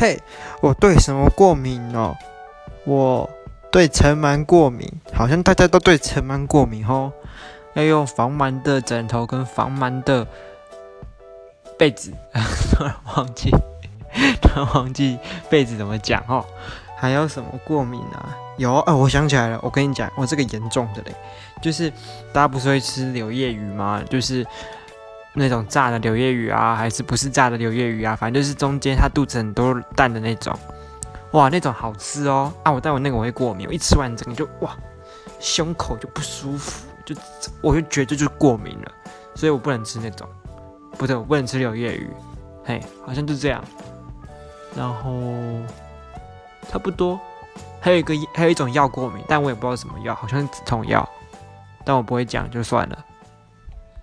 [0.00, 0.20] 嘿，
[0.60, 2.16] 我对什么过敏哦？
[2.84, 3.28] 我
[3.70, 7.12] 对尘螨过敏，好像大家都对尘螨过敏吼。
[7.74, 10.26] 要用防螨的枕头跟防螨的
[11.76, 12.12] 被子，
[12.72, 13.50] 突 然忘记，
[14.40, 15.18] 突 然忘记
[15.50, 16.44] 被子怎么讲哦。
[16.96, 18.36] 还有什么过敏啊？
[18.56, 21.12] 有啊，我想起来了，我跟你讲，我这个严重的嘞，
[21.60, 21.90] 就是
[22.32, 24.00] 大家不是会吃柳叶鱼吗？
[24.08, 24.46] 就是
[25.34, 28.16] 那种炸的柳叶鱼啊，还是不是炸的柳叶鱼啊？
[28.16, 30.56] 反正就是中间它肚子很多蛋的那种，
[31.32, 32.52] 哇，那种好吃哦。
[32.62, 34.76] 啊，我但我那个我会过敏，我一吃完整个就哇，
[35.40, 36.86] 胸口就不舒服。
[37.04, 37.14] 就
[37.60, 38.92] 我就觉得就是过敏了，
[39.34, 40.26] 所以我不能吃那种，
[40.96, 42.08] 不对，我不能吃柳叶鱼，
[42.64, 43.62] 嘿，好像就这样。
[44.74, 45.12] 然后
[46.70, 47.20] 差不多，
[47.78, 51.06] 还有一个还有一种药过敏，但我也不知道什么药，好像是止痛药，
[51.84, 53.04] 但我不会讲，就算了。